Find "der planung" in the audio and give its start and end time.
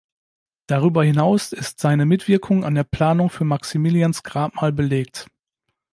2.73-3.29